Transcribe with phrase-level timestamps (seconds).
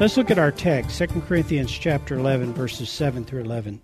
[0.00, 3.80] Let's look at our text, 2 Corinthians chapter 11 verses 7 through 11.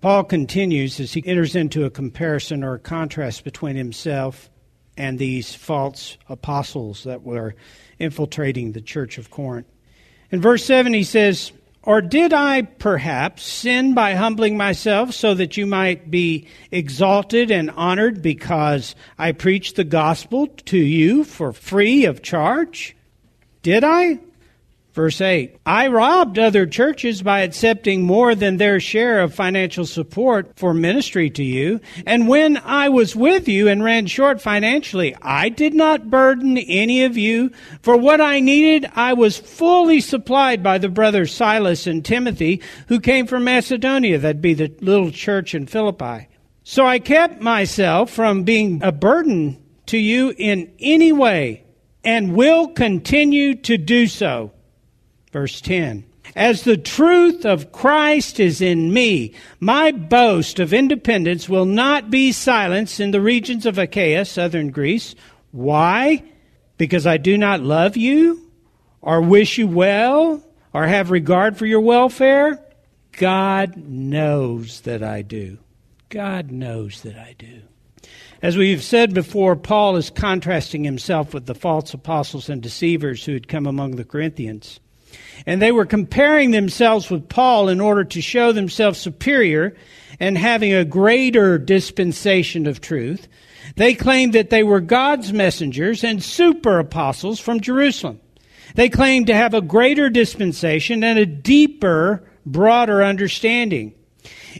[0.00, 4.48] Paul continues as he enters into a comparison or a contrast between himself
[4.96, 7.56] and these false apostles that were
[7.98, 9.66] infiltrating the church of Corinth.
[10.30, 15.58] In verse 7 he says, or did I perhaps sin by humbling myself so that
[15.58, 22.06] you might be exalted and honored because I preached the gospel to you for free
[22.06, 22.96] of charge?
[23.60, 24.20] Did I?
[24.94, 30.52] Verse 8 I robbed other churches by accepting more than their share of financial support
[30.56, 31.80] for ministry to you.
[32.06, 37.02] And when I was with you and ran short financially, I did not burden any
[37.02, 37.50] of you.
[37.82, 43.00] For what I needed, I was fully supplied by the brothers Silas and Timothy, who
[43.00, 44.18] came from Macedonia.
[44.18, 46.28] That'd be the little church in Philippi.
[46.62, 51.64] So I kept myself from being a burden to you in any way
[52.04, 54.52] and will continue to do so.
[55.34, 56.04] Verse 10.
[56.36, 62.30] As the truth of Christ is in me, my boast of independence will not be
[62.30, 65.16] silenced in the regions of Achaia, southern Greece.
[65.50, 66.22] Why?
[66.78, 68.48] Because I do not love you,
[69.02, 70.40] or wish you well,
[70.72, 72.64] or have regard for your welfare?
[73.10, 75.58] God knows that I do.
[76.10, 77.62] God knows that I do.
[78.40, 83.32] As we've said before, Paul is contrasting himself with the false apostles and deceivers who
[83.32, 84.78] had come among the Corinthians.
[85.46, 89.76] And they were comparing themselves with Paul in order to show themselves superior
[90.20, 93.28] and having a greater dispensation of truth.
[93.76, 98.20] They claimed that they were God's messengers and super apostles from Jerusalem.
[98.74, 103.94] They claimed to have a greater dispensation and a deeper, broader understanding.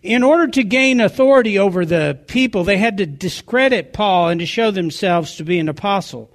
[0.03, 4.47] In order to gain authority over the people, they had to discredit Paul and to
[4.47, 6.31] show themselves to be an apostle.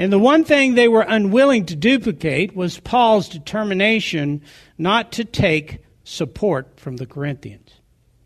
[0.00, 4.40] And the one thing they were unwilling to duplicate was Paul's determination
[4.78, 7.68] not to take support from the Corinthians.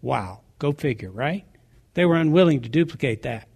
[0.01, 1.45] Wow, go figure, right?
[1.95, 3.49] They were unwilling to duplicate that.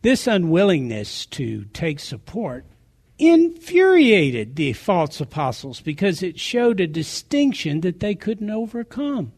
[0.00, 2.64] This unwillingness to take support
[3.18, 9.32] infuriated the false apostles because it showed a distinction that they couldn't overcome.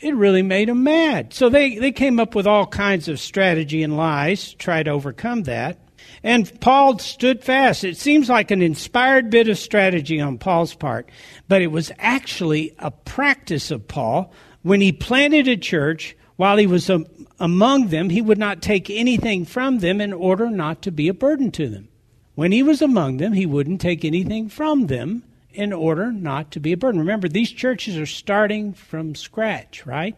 [0.00, 1.32] It really made them mad.
[1.32, 4.90] So they, they came up with all kinds of strategy and lies to try to
[4.90, 5.85] overcome that.
[6.22, 7.84] And Paul stood fast.
[7.84, 11.08] It seems like an inspired bit of strategy on Paul's part,
[11.48, 14.32] but it was actually a practice of Paul.
[14.62, 16.90] When he planted a church, while he was
[17.38, 21.14] among them, he would not take anything from them in order not to be a
[21.14, 21.88] burden to them.
[22.34, 25.22] When he was among them, he wouldn't take anything from them
[25.52, 27.00] in order not to be a burden.
[27.00, 30.14] Remember, these churches are starting from scratch, right?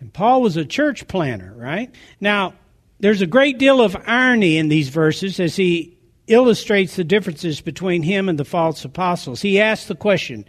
[0.00, 1.94] And Paul was a church planter, right?
[2.20, 2.52] Now,
[3.00, 8.02] there's a great deal of irony in these verses as he illustrates the differences between
[8.02, 9.42] him and the false apostles.
[9.42, 10.44] He asks the question,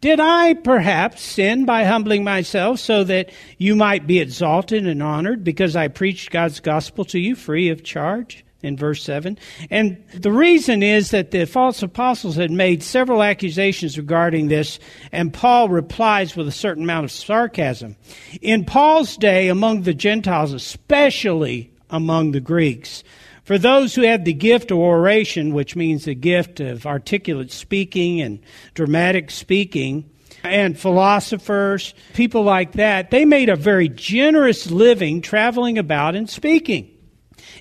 [0.00, 5.42] Did I perhaps sin by humbling myself so that you might be exalted and honored
[5.42, 8.44] because I preached God's gospel to you free of charge?
[8.62, 9.36] In verse 7.
[9.68, 14.78] And the reason is that the false apostles had made several accusations regarding this,
[15.12, 17.94] and Paul replies with a certain amount of sarcasm.
[18.40, 23.04] In Paul's day, among the Gentiles, especially among the Greeks.
[23.44, 28.20] For those who have the gift of oration, which means the gift of articulate speaking
[28.20, 28.40] and
[28.72, 30.10] dramatic speaking,
[30.42, 36.90] and philosophers, people like that, they made a very generous living traveling about and speaking.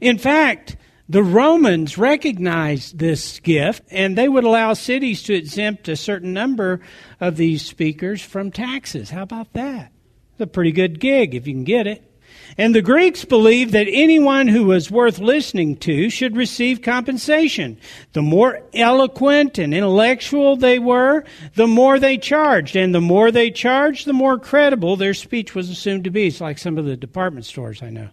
[0.01, 0.75] In fact,
[1.07, 6.81] the Romans recognized this gift and they would allow cities to exempt a certain number
[7.19, 9.09] of these speakers from taxes.
[9.09, 9.91] How about that?
[10.33, 12.09] It's a pretty good gig if you can get it.
[12.57, 17.77] And the Greeks believed that anyone who was worth listening to should receive compensation.
[18.13, 21.23] The more eloquent and intellectual they were,
[21.55, 22.75] the more they charged.
[22.75, 26.27] And the more they charged, the more credible their speech was assumed to be.
[26.27, 28.09] It's like some of the department stores I know.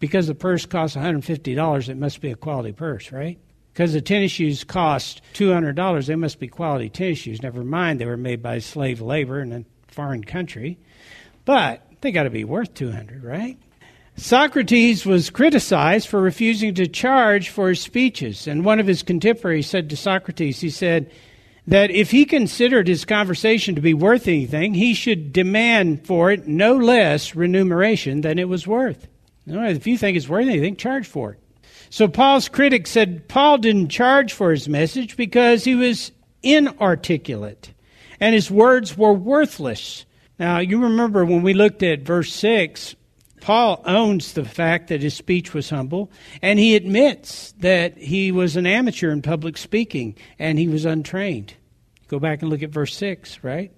[0.00, 3.38] Because the purse costs $150, it must be a quality purse, right?
[3.72, 7.42] Because the tennis shoes cost $200, they must be quality tennis shoes.
[7.42, 10.78] Never mind, they were made by slave labor in a foreign country.
[11.44, 13.58] But they got to be worth 200, right?
[14.16, 18.46] Socrates was criticized for refusing to charge for his speeches.
[18.46, 21.10] And one of his contemporaries said to Socrates, he said,
[21.66, 26.46] that if he considered his conversation to be worth anything, he should demand for it
[26.46, 29.06] no less remuneration than it was worth.
[29.46, 31.38] If you think it's worth anything, charge for it.
[31.88, 36.10] So Paul's critics said Paul didn't charge for his message because he was
[36.42, 37.72] inarticulate
[38.18, 40.04] and his words were worthless.
[40.38, 42.96] Now, you remember when we looked at verse 6,
[43.42, 48.54] Paul owns the fact that his speech was humble, and he admits that he was
[48.54, 51.54] an amateur in public speaking and he was untrained.
[52.06, 53.72] Go back and look at verse 6, right?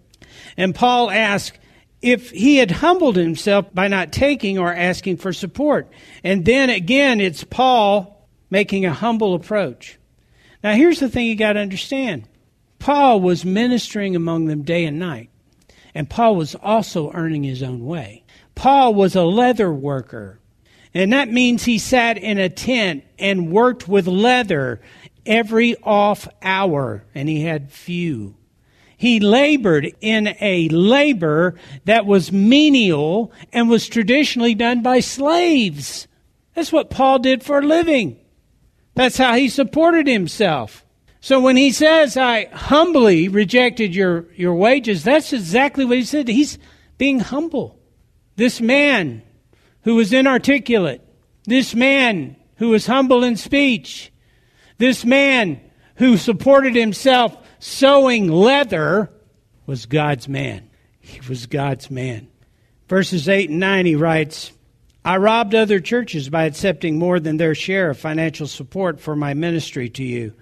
[0.59, 1.57] And Paul asks
[2.03, 5.89] if he had humbled himself by not taking or asking for support.
[6.23, 9.99] And then again, it's Paul making a humble approach.
[10.63, 12.29] Now, here's the thing you got to understand
[12.79, 15.31] Paul was ministering among them day and night,
[15.95, 18.24] and Paul was also earning his own way.
[18.55, 20.41] Paul was a leather worker.
[20.95, 24.81] And that means he sat in a tent and worked with leather
[25.27, 28.37] every off hour, and he had few.
[28.97, 36.07] He labored in a labor that was menial and was traditionally done by slaves.
[36.55, 38.19] That's what Paul did for a living.
[38.95, 40.85] That's how he supported himself.
[41.21, 46.29] So when he says, I humbly rejected your, your wages, that's exactly what he said.
[46.29, 46.59] He's
[46.97, 47.81] being humble.
[48.37, 49.23] This man
[49.83, 51.01] who was inarticulate,
[51.45, 54.13] this man who was humble in speech,
[54.79, 55.61] this man
[55.97, 59.11] who supported himself sewing leather
[59.67, 60.69] was God's man.
[61.01, 62.29] He was God's man.
[62.89, 64.53] Verses 8 and 9, he writes,
[65.05, 69.35] I robbed other churches by accepting more than their share of financial support for my
[69.35, 70.33] ministry to you.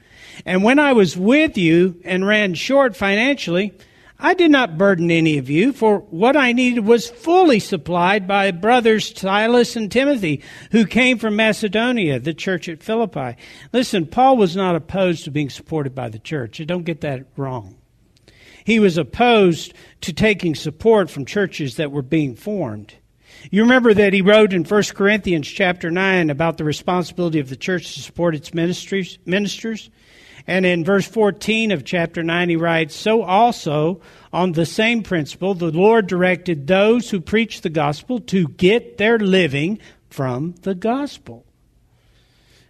[0.47, 3.75] And when I was with you and ran short financially,
[4.25, 8.53] I did not burden any of you, for what I needed was fully supplied by
[8.53, 13.37] brothers Silas and Timothy, who came from Macedonia, the church at Philippi.
[13.73, 16.63] Listen, Paul was not opposed to being supported by the church.
[16.65, 17.77] Don't get that wrong.
[18.65, 22.95] He was opposed to taking support from churches that were being formed.
[23.51, 27.57] You remember that he wrote in 1 Corinthians chapter 9 about the responsibility of the
[27.57, 29.91] church to support its ministries, ministers.
[30.47, 34.01] And in verse 14 of chapter 9, he writes, So also,
[34.33, 39.19] on the same principle, the Lord directed those who preach the gospel to get their
[39.19, 39.79] living
[40.11, 41.45] from the gospel.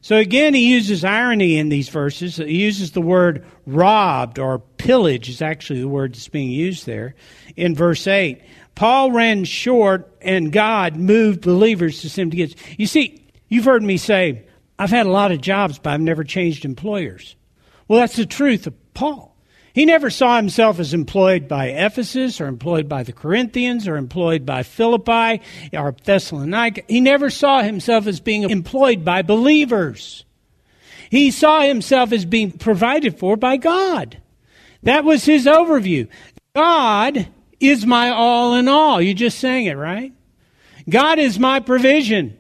[0.03, 2.37] So again, he uses irony in these verses.
[2.37, 7.15] He uses the word robbed or pillage is actually the word that's being used there
[7.55, 8.43] in verse 8.
[8.75, 12.55] Paul ran short and God moved believers to send to get.
[12.79, 14.45] You see, you've heard me say,
[14.77, 17.37] I've had a lot of jobs, but I've never changed employers.
[17.93, 19.37] Well, that's the truth of Paul.
[19.75, 24.47] He never saw himself as employed by Ephesus or employed by the Corinthians or employed
[24.47, 25.43] by Philippi
[25.75, 26.85] or Thessalonica.
[26.89, 30.25] He never saw himself as being employed by believers.
[31.11, 34.23] He saw himself as being provided for by God.
[34.85, 36.09] That was his overview.
[36.57, 37.29] God
[37.61, 39.03] is my all in all.
[39.03, 40.15] You just sang it, right?
[40.89, 42.39] God is my provision.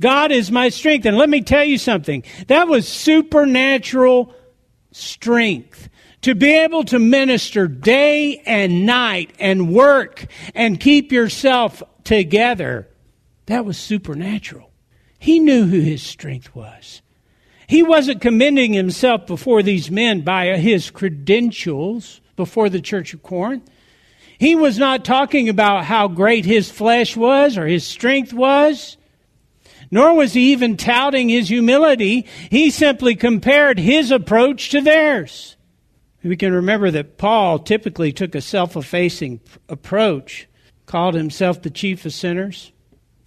[0.00, 1.06] God is my strength.
[1.06, 2.22] And let me tell you something.
[2.46, 4.36] That was supernatural
[4.92, 5.88] strength
[6.22, 12.88] to be able to minister day and night and work and keep yourself together.
[13.46, 14.70] That was supernatural.
[15.18, 17.02] He knew who his strength was.
[17.66, 23.68] He wasn't commending himself before these men by his credentials before the church of Corinth.
[24.38, 28.96] He was not talking about how great his flesh was or his strength was
[29.90, 32.26] nor was he even touting his humility.
[32.50, 35.56] He simply compared his approach to theirs.
[36.22, 40.48] We can remember that Paul typically took a self effacing approach,
[40.86, 42.72] called himself the chief of sinners,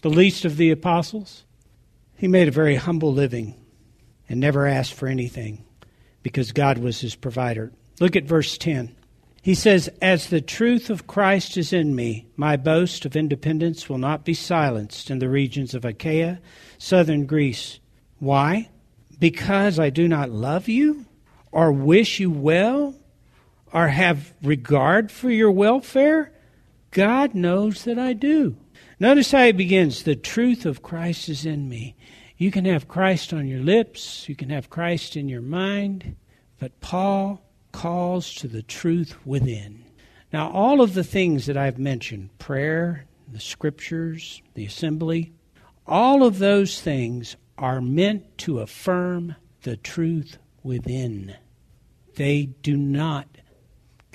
[0.01, 1.43] the least of the apostles.
[2.15, 3.55] He made a very humble living
[4.29, 5.65] and never asked for anything
[6.21, 7.71] because God was his provider.
[7.99, 8.95] Look at verse 10.
[9.43, 13.97] He says, As the truth of Christ is in me, my boast of independence will
[13.97, 16.39] not be silenced in the regions of Achaia,
[16.77, 17.81] southern Greece.
[18.19, 18.69] Why?
[19.19, 21.05] Because I do not love you,
[21.51, 22.95] or wish you well,
[23.73, 26.31] or have regard for your welfare?
[26.91, 28.55] God knows that I do.
[28.97, 31.97] Notice how he begins the truth of Christ is in me.
[32.37, 36.15] You can have Christ on your lips, you can have Christ in your mind,
[36.59, 37.41] but Paul
[37.73, 39.83] calls to the truth within.
[40.31, 45.33] Now, all of the things that I've mentioned prayer, the scriptures, the assembly
[45.85, 51.35] all of those things are meant to affirm the truth within.
[52.15, 53.27] They do not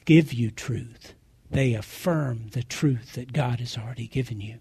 [0.04, 1.14] give you truth,
[1.50, 4.58] they affirm the truth that God has already given you.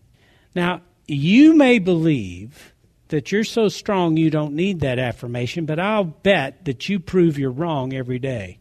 [0.54, 2.74] Now, you may believe
[3.08, 7.40] that you're so strong you don't need that affirmation, but I'll bet that you prove
[7.40, 8.60] you're wrong every day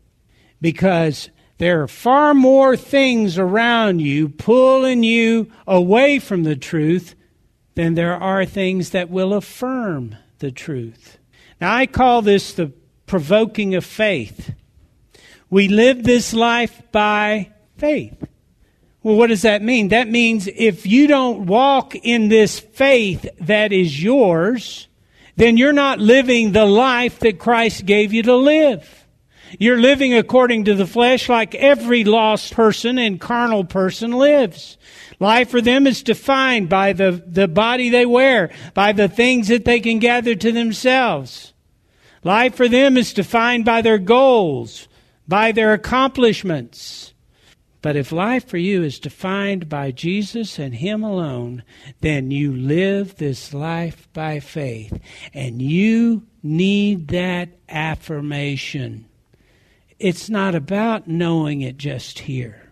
[0.60, 7.14] because there are far more things around you pulling you away from the truth
[7.75, 11.18] than there are things that will affirm the truth.
[11.60, 12.72] Now, I call this the
[13.06, 14.52] provoking of faith.
[15.48, 18.26] We live this life by faith.
[19.02, 19.88] Well, what does that mean?
[19.88, 24.88] That means if you don't walk in this faith that is yours,
[25.36, 29.05] then you're not living the life that Christ gave you to live.
[29.58, 34.76] You're living according to the flesh like every lost person and carnal person lives.
[35.18, 39.64] Life for them is defined by the, the body they wear, by the things that
[39.64, 41.52] they can gather to themselves.
[42.22, 44.88] Life for them is defined by their goals,
[45.28, 47.14] by their accomplishments.
[47.82, 51.62] But if life for you is defined by Jesus and Him alone,
[52.00, 54.98] then you live this life by faith.
[55.32, 59.06] And you need that affirmation.
[59.98, 62.70] It's not about knowing it just here.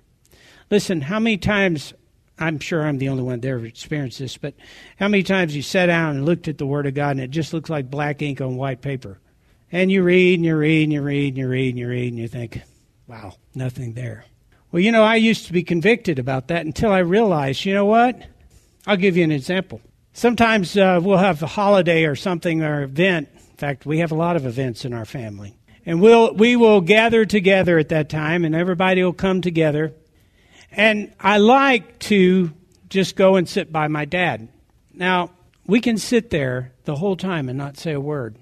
[0.71, 1.95] Listen, how many times,
[2.39, 4.55] I'm sure I'm the only one that ever experienced this, but
[4.99, 7.31] how many times you sat down and looked at the Word of God and it
[7.31, 9.21] just looks like black ink on white paper?
[9.73, 12.13] And you read and you read and you read and you read and you read
[12.13, 12.61] and you think,
[13.07, 14.27] wow, nothing there.
[14.71, 17.87] Well, you know, I used to be convicted about that until I realized, you know
[17.87, 18.21] what?
[18.87, 19.81] I'll give you an example.
[20.13, 23.29] Sometimes uh, we'll have a holiday or something or event.
[23.35, 25.55] In fact, we have a lot of events in our family
[25.87, 29.95] and we'll, we will gather together at that time, and everybody will come together.
[30.71, 32.53] And I like to
[32.89, 34.49] just go and sit by my dad.
[34.93, 35.31] Now,
[35.67, 38.37] we can sit there the whole time and not say a word.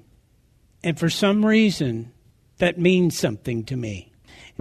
[0.84, 2.12] And for some reason,
[2.58, 4.12] that means something to me.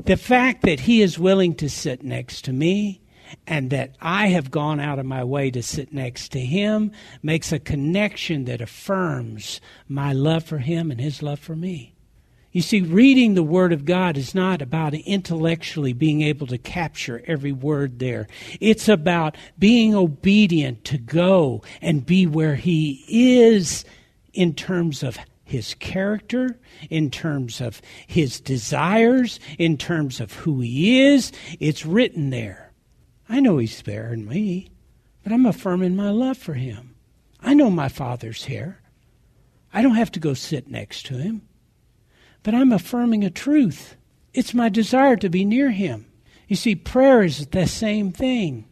[0.05, 3.01] The fact that he is willing to sit next to me
[3.47, 7.51] and that I have gone out of my way to sit next to him makes
[7.51, 11.95] a connection that affirms my love for him and his love for me.
[12.51, 17.23] You see, reading the Word of God is not about intellectually being able to capture
[17.25, 18.27] every word there.
[18.59, 23.85] It's about being obedient to go and be where He is
[24.33, 31.01] in terms of His character, in terms of His desires, in terms of who He
[31.03, 31.31] is.
[31.61, 32.73] It's written there.
[33.29, 34.67] I know He's there in me,
[35.23, 36.95] but I'm affirming my love for Him.
[37.39, 38.81] I know my Father's here.
[39.73, 41.43] I don't have to go sit next to Him
[42.43, 43.95] but I'm affirming a truth.
[44.33, 46.05] It's my desire to be near Him.
[46.47, 48.65] You see, prayer is the same thing.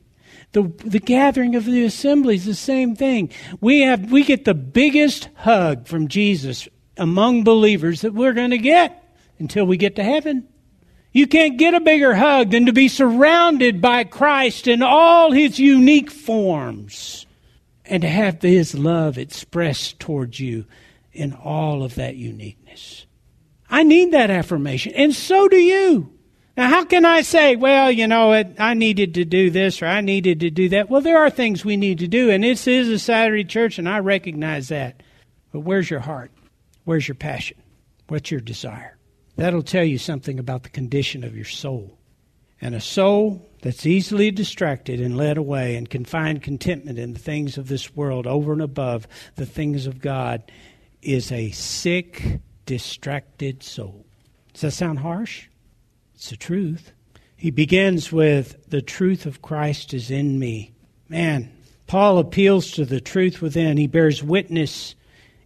[0.51, 3.31] The, the gathering of the assembly is the same thing.
[3.61, 8.57] We, have, we get the biggest hug from Jesus among believers that we're going to
[8.57, 10.47] get until we get to heaven.
[11.11, 15.59] You can't get a bigger hug than to be surrounded by Christ in all his
[15.59, 17.25] unique forms
[17.85, 20.65] and to have his love expressed towards you
[21.11, 23.05] in all of that uniqueness.
[23.69, 26.13] I need that affirmation, and so do you.
[26.57, 29.85] Now, how can I say, well, you know, it, I needed to do this or
[29.85, 30.89] I needed to do that?
[30.89, 33.87] Well, there are things we need to do, and this is a Saturday church, and
[33.87, 35.01] I recognize that.
[35.53, 36.31] But where's your heart?
[36.83, 37.57] Where's your passion?
[38.09, 38.97] What's your desire?
[39.37, 41.97] That'll tell you something about the condition of your soul.
[42.59, 47.19] And a soul that's easily distracted and led away and can find contentment in the
[47.19, 50.51] things of this world over and above the things of God
[51.01, 54.05] is a sick, distracted soul.
[54.53, 55.47] Does that sound harsh?
[56.13, 56.91] It's the truth.
[57.35, 60.73] He begins with, The truth of Christ is in me.
[61.07, 61.51] Man,
[61.87, 63.77] Paul appeals to the truth within.
[63.77, 64.93] He bears witness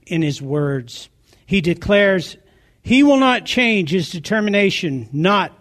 [0.06, 1.08] in his words.
[1.46, 2.36] He declares
[2.82, 5.58] he will not change his determination not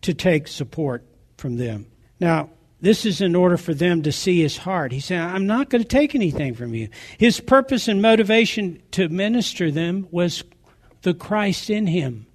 [0.00, 1.04] to take support
[1.36, 1.86] from them.
[2.18, 2.48] Now,
[2.80, 4.90] this is in order for them to see his heart.
[4.90, 6.88] He said, I'm not going to take anything from you.
[7.18, 10.42] His purpose and motivation to minister them was
[11.04, 12.26] the Christ in him,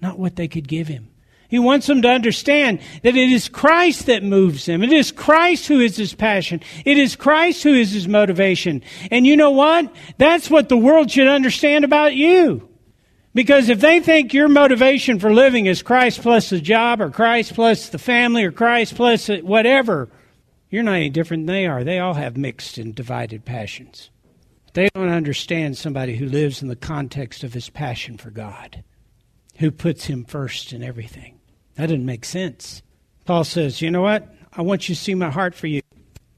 [0.00, 1.08] not what they could give him.
[1.52, 4.82] He wants them to understand that it is Christ that moves him.
[4.82, 6.62] It is Christ who is his passion.
[6.86, 8.82] It is Christ who is his motivation.
[9.10, 9.94] And you know what?
[10.16, 12.70] That's what the world should understand about you.
[13.34, 17.54] Because if they think your motivation for living is Christ plus the job or Christ
[17.54, 20.08] plus the family or Christ plus whatever,
[20.70, 21.84] you're not any different than they are.
[21.84, 24.08] They all have mixed and divided passions.
[24.74, 28.82] They don't understand somebody who lives in the context of his passion for God,
[29.58, 31.40] who puts him first in everything.
[31.74, 32.82] That doesn't make sense.
[33.24, 34.34] Paul says, You know what?
[34.52, 35.80] I want you to see my heart for you.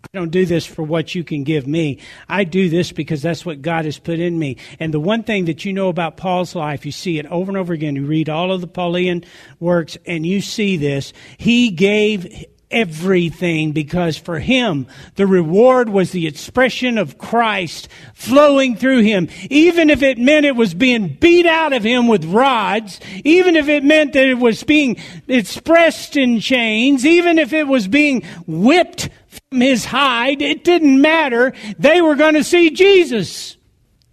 [0.05, 1.99] I don't do this for what you can give me.
[2.29, 4.59] I do this because that's what God has put in me.
[4.79, 7.59] And the one thing that you know about Paul's life, you see it over and
[7.59, 7.97] over again.
[7.97, 9.25] You read all of the Paulian
[9.59, 11.13] works and you see this.
[11.39, 19.03] He gave everything because for him, the reward was the expression of Christ flowing through
[19.03, 19.29] him.
[19.49, 23.69] Even if it meant it was being beat out of him with rods, even if
[23.69, 24.97] it meant that it was being
[25.29, 31.53] expressed in chains, even if it was being whipped from his hide, it didn't matter.
[31.79, 33.57] They were going to see Jesus.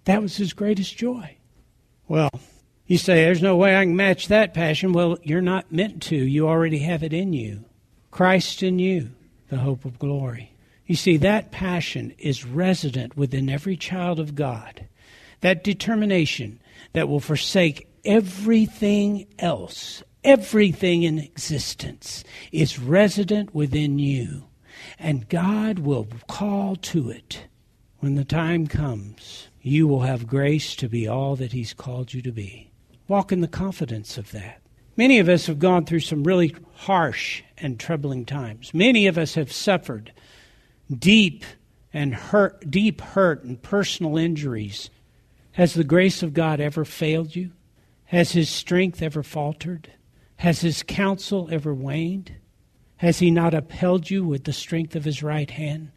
[0.06, 1.38] That was his greatest joy.
[2.08, 2.32] Well,
[2.88, 4.91] you say, there's no way I can match that passion.
[4.91, 6.15] Well, you're not meant to.
[6.15, 7.63] You already have it in you.
[8.12, 9.12] Christ in you,
[9.50, 10.51] the hope of glory.
[10.86, 14.86] You see, that passion is resident within every child of God.
[15.39, 16.60] That determination
[16.94, 24.46] that will forsake everything else, everything in existence, is resident within you.
[25.00, 27.46] And God will call to it
[28.00, 29.48] when the time comes.
[29.62, 32.72] You will have grace to be all that He's called you to be.
[33.08, 34.61] Walk in the confidence of that.
[34.98, 38.74] Many of us have gone through some really harsh and troubling times.
[38.74, 40.12] Many of us have suffered
[40.94, 41.46] deep
[41.94, 44.90] and hurt, deep hurt and personal injuries.
[45.54, 47.52] Has the grace of God ever failed you?
[48.06, 49.92] Has His strength ever faltered?
[50.38, 52.34] Has His counsel ever waned?
[52.98, 55.92] Has He not upheld you with the strength of His right hand?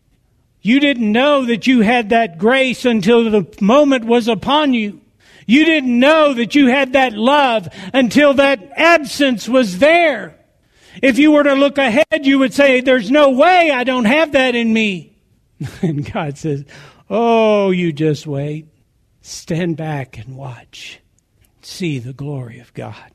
[0.61, 5.03] You didn't know that you had that grace until the moment was upon you.
[5.47, 10.39] You didn't know that you had that love until that absence was there.
[11.03, 14.33] If you were to look ahead, you would say, There's no way I don't have
[14.33, 15.17] that in me.
[15.83, 16.65] And God says,
[17.09, 18.69] Oh, you just wait.
[19.21, 21.01] Stand back and watch.
[21.63, 23.11] See the glory of God.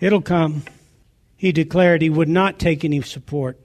[0.00, 0.64] It'll come.
[1.36, 3.58] He declared he would not take any support.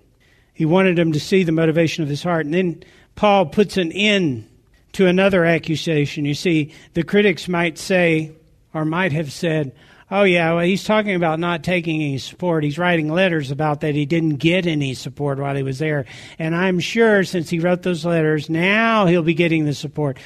[0.53, 2.46] He wanted him to see the motivation of his heart.
[2.46, 2.84] And then
[3.15, 4.48] Paul puts an end
[4.93, 6.25] to another accusation.
[6.25, 8.31] You see, the critics might say,
[8.74, 9.74] or might have said,
[10.12, 12.63] oh, yeah, well, he's talking about not taking any support.
[12.63, 16.06] He's writing letters about that he didn't get any support while he was there.
[16.38, 20.19] And I'm sure since he wrote those letters, now he'll be getting the support.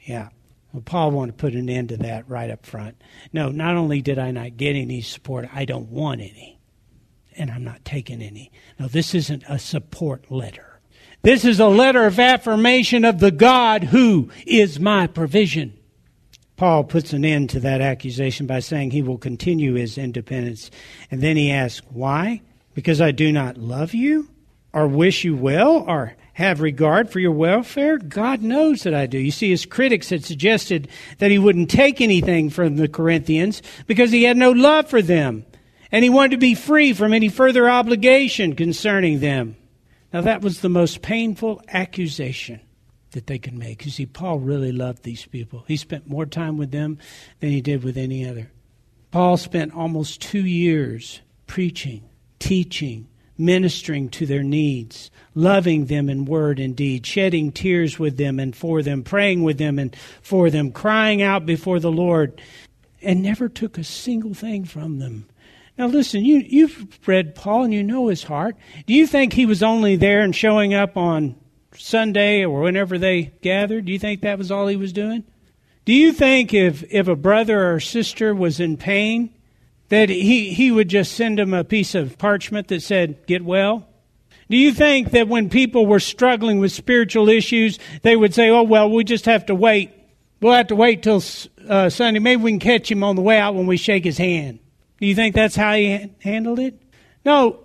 [0.00, 0.30] Yeah.
[0.72, 3.00] Well, Paul wanted to put an end to that right up front.
[3.32, 6.58] No, not only did I not get any support, I don't want any.
[7.36, 8.50] And I'm not taking any.
[8.78, 10.75] No, this isn't a support letter.
[11.26, 15.76] This is a letter of affirmation of the God who is my provision.
[16.56, 20.70] Paul puts an end to that accusation by saying he will continue his independence.
[21.10, 22.42] And then he asks, Why?
[22.74, 24.28] Because I do not love you,
[24.72, 27.98] or wish you well, or have regard for your welfare?
[27.98, 29.18] God knows that I do.
[29.18, 30.86] You see, his critics had suggested
[31.18, 35.44] that he wouldn't take anything from the Corinthians because he had no love for them,
[35.90, 39.56] and he wanted to be free from any further obligation concerning them.
[40.16, 42.62] Now, that was the most painful accusation
[43.10, 43.84] that they could make.
[43.84, 45.66] You see, Paul really loved these people.
[45.68, 46.96] He spent more time with them
[47.40, 48.50] than he did with any other.
[49.10, 56.60] Paul spent almost two years preaching, teaching, ministering to their needs, loving them in word
[56.60, 60.72] and deed, shedding tears with them and for them, praying with them and for them,
[60.72, 62.40] crying out before the Lord,
[63.02, 65.26] and never took a single thing from them
[65.78, 68.56] now, listen, you, you've read Paul and you know his heart.
[68.86, 71.36] Do you think he was only there and showing up on
[71.74, 73.84] Sunday or whenever they gathered?
[73.84, 75.24] Do you think that was all he was doing?
[75.84, 79.34] Do you think if, if a brother or sister was in pain,
[79.88, 83.86] that he, he would just send them a piece of parchment that said, Get well?
[84.48, 88.62] Do you think that when people were struggling with spiritual issues, they would say, Oh,
[88.62, 89.92] well, we just have to wait.
[90.40, 91.22] We'll have to wait till
[91.68, 92.20] uh, Sunday.
[92.20, 94.58] Maybe we can catch him on the way out when we shake his hand.
[95.00, 96.80] Do you think that's how he handled it?
[97.24, 97.60] No.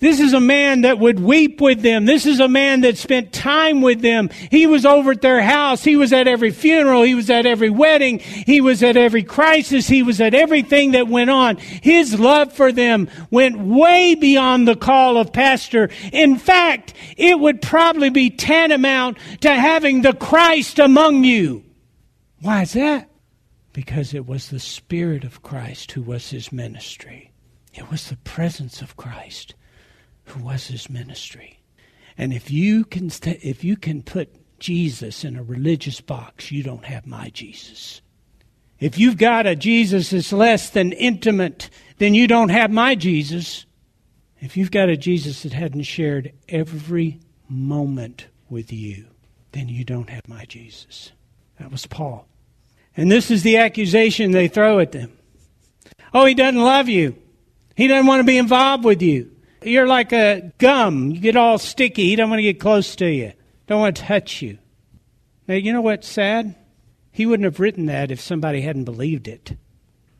[0.00, 2.06] This is a man that would weep with them.
[2.06, 4.30] This is a man that spent time with them.
[4.50, 5.84] He was over at their house.
[5.84, 7.02] He was at every funeral.
[7.02, 8.18] He was at every wedding.
[8.20, 9.88] He was at every crisis.
[9.88, 11.58] He was at everything that went on.
[11.58, 15.90] His love for them went way beyond the call of pastor.
[16.14, 21.62] In fact, it would probably be tantamount to having the Christ among you.
[22.40, 23.09] Why is that?
[23.80, 27.32] Because it was the Spirit of Christ who was his ministry.
[27.72, 29.54] It was the presence of Christ
[30.24, 31.60] who was his ministry.
[32.18, 36.62] And if you can, st- if you can put Jesus in a religious box, you
[36.62, 38.02] don't have my Jesus.
[38.78, 43.64] If you've got a Jesus that's less than intimate, then you don't have my Jesus.
[44.42, 49.06] If you've got a Jesus that hadn't shared every moment with you,
[49.52, 51.12] then you don't have my Jesus.
[51.58, 52.26] That was Paul.
[52.96, 55.16] And this is the accusation they throw at them.
[56.12, 57.16] Oh, he doesn't love you.
[57.76, 59.30] He doesn't want to be involved with you.
[59.62, 61.10] You're like a gum.
[61.10, 62.08] You get all sticky.
[62.08, 63.32] He don't want to get close to you.
[63.66, 64.58] Don't want to touch you.
[65.46, 66.54] Now, you know what's sad?
[67.12, 69.56] He wouldn't have written that if somebody hadn't believed it.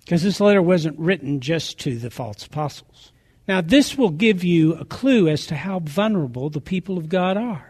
[0.01, 3.13] Because this letter wasn't written just to the false apostles.
[3.47, 7.37] Now, this will give you a clue as to how vulnerable the people of God
[7.37, 7.70] are.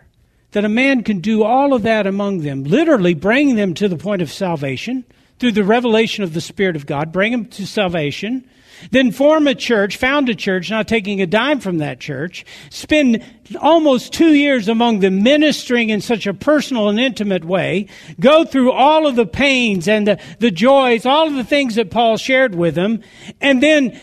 [0.53, 3.97] That a man can do all of that among them, literally bring them to the
[3.97, 5.05] point of salvation
[5.39, 8.45] through the revelation of the Spirit of God, bring them to salvation,
[8.91, 13.25] then form a church, found a church, not taking a dime from that church, spend
[13.61, 18.73] almost two years among them ministering in such a personal and intimate way, go through
[18.73, 22.55] all of the pains and the, the joys, all of the things that Paul shared
[22.55, 23.03] with them,
[23.41, 23.99] and then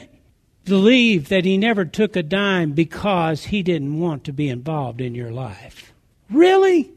[0.65, 5.15] believe that he never took a dime because he didn't want to be involved in
[5.15, 5.86] your life.
[6.31, 6.91] Really?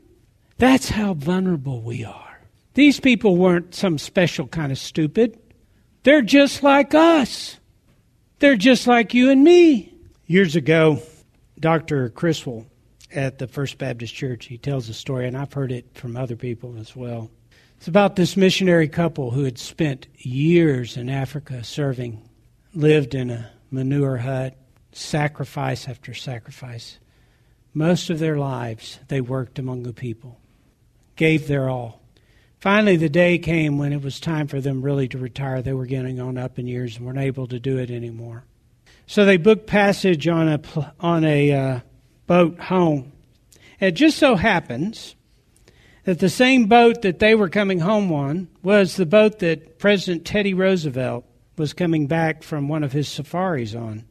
[0.59, 2.41] That's how vulnerable we are.
[2.75, 5.39] These people weren't some special kind of stupid.
[6.03, 7.59] They're just like us.
[8.39, 9.93] They're just like you and me.
[10.27, 11.03] Years ago,
[11.59, 12.09] Dr.
[12.11, 12.67] Criswell
[13.13, 16.37] at the First Baptist Church, he tells a story, and I've heard it from other
[16.37, 17.31] people as well.
[17.77, 22.23] It's about this missionary couple who had spent years in Africa serving,
[22.73, 24.57] lived in a manure hut,
[24.93, 27.00] sacrifice after sacrifice.
[27.73, 30.41] Most of their lives, they worked among the people,
[31.17, 32.01] gave their all.
[32.59, 35.63] Finally, the day came when it was time for them really to retire.
[35.63, 38.45] They were getting on up in years and weren't able to do it anymore.
[39.07, 40.61] So they booked passage on a
[41.01, 41.81] on a uh,
[42.27, 43.13] boat home.
[43.81, 45.15] It just so happens
[46.05, 50.27] that the same boat that they were coming home on was the boat that President
[50.27, 51.25] Teddy Roosevelt
[51.57, 54.05] was coming back from one of his safaris on.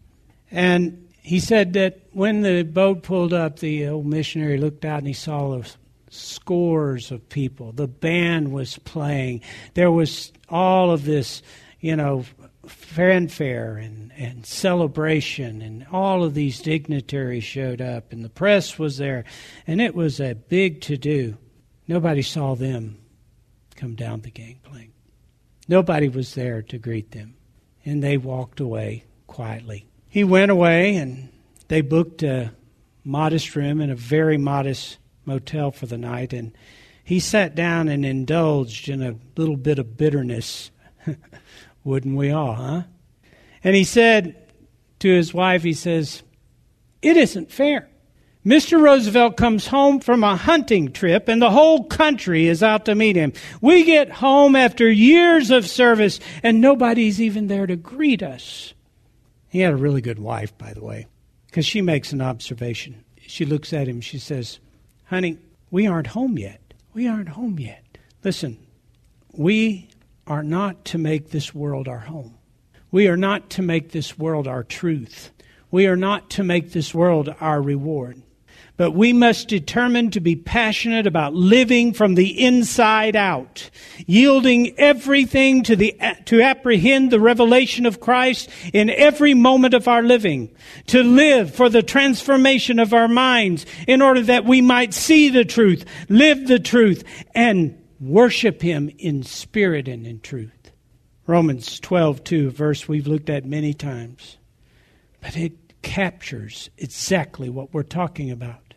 [0.51, 5.07] And he said that when the boat pulled up, the old missionary looked out and
[5.07, 5.77] he saw those
[6.09, 7.71] scores of people.
[7.71, 9.41] The band was playing.
[9.73, 11.41] There was all of this,
[11.79, 12.25] you know,
[12.65, 18.97] fanfare and, and celebration, and all of these dignitaries showed up, and the press was
[18.97, 19.25] there,
[19.65, 21.37] and it was a big to do.
[21.87, 22.99] Nobody saw them
[23.75, 24.91] come down the gangplank.
[25.67, 27.35] Nobody was there to greet them,
[27.85, 29.88] and they walked away quietly.
[30.09, 31.29] He went away, and
[31.67, 32.51] they booked a
[33.03, 36.51] modest room in a very modest motel for the night, and
[37.03, 40.71] he sat down and indulged in a little bit of bitterness.
[41.83, 42.83] Wouldn't we all, huh?
[43.63, 44.35] And he said
[44.99, 46.23] to his wife, he says,
[47.01, 47.89] It isn't fair.
[48.45, 48.79] Mr.
[48.79, 53.15] Roosevelt comes home from a hunting trip and the whole country is out to meet
[53.15, 53.33] him.
[53.59, 58.73] We get home after years of service and nobody's even there to greet us.
[59.49, 61.07] He had a really good wife, by the way,
[61.47, 63.03] because she makes an observation.
[63.19, 64.59] She looks at him, she says,
[65.05, 65.39] Honey,
[65.71, 66.73] we aren't home yet.
[66.93, 67.97] We aren't home yet.
[68.23, 68.57] Listen,
[69.33, 69.89] we
[70.27, 72.37] are not to make this world our home.
[72.91, 75.31] We are not to make this world our truth.
[75.71, 78.21] We are not to make this world our reward.
[78.79, 83.69] But we must determine to be passionate about living from the inside out,
[84.07, 90.01] yielding everything to the, to apprehend the revelation of Christ in every moment of our
[90.01, 90.55] living,
[90.87, 95.43] to live for the transformation of our minds in order that we might see the
[95.43, 97.03] truth, live the truth,
[97.35, 100.71] and worship Him in spirit and in truth.
[101.27, 104.37] Romans 12, 2, verse we've looked at many times,
[105.19, 108.68] but it captures exactly what we're talking about.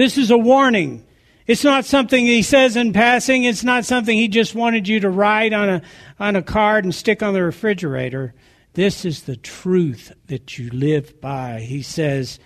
[0.00, 1.04] This is a warning.
[1.46, 3.44] It's not something he says in passing.
[3.44, 5.82] It's not something he just wanted you to write on a,
[6.18, 8.32] on a card and stick on the refrigerator.
[8.72, 11.60] This is the truth that you live by.
[11.60, 12.38] He says,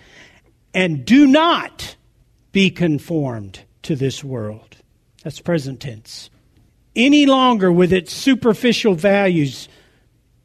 [0.73, 1.95] and do not
[2.51, 4.75] be conformed to this world.
[5.23, 6.29] That's present tense.
[6.93, 9.69] Any longer with its superficial values,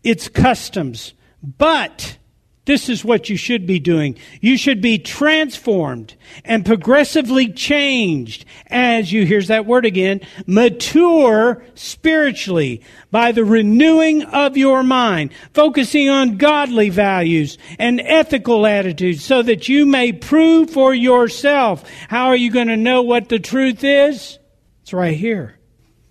[0.04, 2.18] its customs, but
[2.66, 4.16] this is what you should be doing.
[4.40, 12.82] You should be transformed and progressively changed as you, here's that word again, mature spiritually
[13.10, 19.68] by the renewing of your mind, focusing on godly values and ethical attitudes so that
[19.68, 21.82] you may prove for yourself.
[22.08, 24.38] How are you going to know what the truth is?
[24.82, 25.58] It's right here.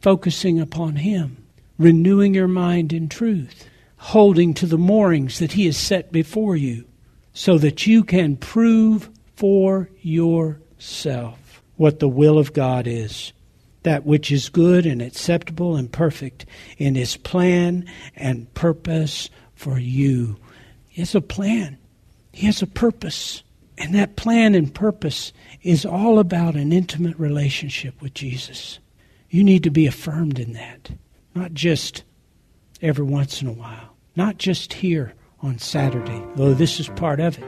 [0.01, 1.45] Focusing upon Him,
[1.77, 3.68] renewing your mind in truth
[3.99, 6.85] holding to the moorings that He has set before you,
[7.33, 13.33] so that you can prove for yourself what the will of God is,
[13.83, 16.45] that which is good and acceptable and perfect
[16.77, 17.85] in His plan
[18.15, 20.37] and purpose for you.
[20.87, 21.77] He has a plan,
[22.31, 23.43] He has a purpose.
[23.77, 25.31] And that plan and purpose
[25.61, 28.79] is all about an intimate relationship with Jesus.
[29.29, 30.91] You need to be affirmed in that,
[31.33, 32.03] not just
[32.81, 33.88] every once in a while.
[34.19, 37.45] Not just here on Saturday, though this is part of it,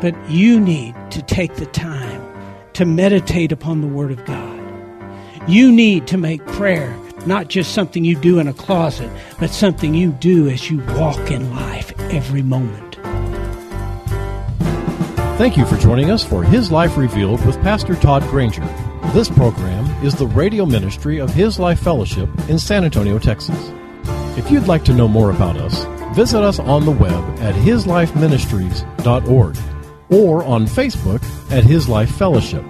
[0.00, 2.26] but you need to take the time
[2.72, 4.58] to meditate upon the Word of God.
[5.46, 9.92] You need to make prayer not just something you do in a closet, but something
[9.92, 12.94] you do as you walk in life every moment.
[15.36, 18.66] Thank you for joining us for His Life Revealed with Pastor Todd Granger.
[19.12, 23.70] This program is the radio ministry of His Life Fellowship in San Antonio, Texas.
[24.38, 29.56] If you'd like to know more about us, visit us on the web at hislifeministries.org
[30.10, 32.64] or on Facebook at His Life Fellowship.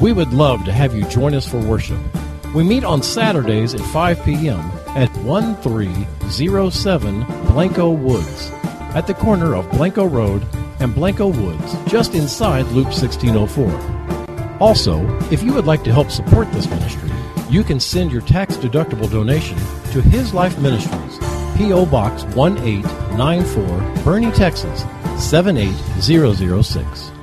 [0.00, 1.98] We would love to have you join us for worship.
[2.54, 4.60] We meet on Saturdays at 5 p.m.
[4.96, 8.50] at 1307 Blanco Woods
[8.94, 10.46] at the corner of Blanco Road
[10.80, 14.58] and Blanco Woods, just inside Loop 1604.
[14.60, 17.10] Also, if you would like to help support this ministry,
[17.48, 19.56] you can send your tax deductible donation
[19.92, 21.07] to His Life Ministries,
[21.58, 21.84] P.O.
[21.86, 24.86] Box 1894, Boerne, Texas
[25.18, 27.17] 78006.